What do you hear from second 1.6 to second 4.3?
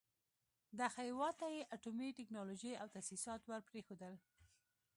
اټومي ټکنالوژۍ او تاسيسات ور پرېښول.